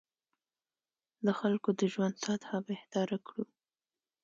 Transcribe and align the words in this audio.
د 1.25 1.27
خلکو 1.39 1.69
د 1.79 1.81
ژوند 1.93 2.15
سطح 2.25 2.49
بهتره 2.69 3.17
کړو. 3.27 3.45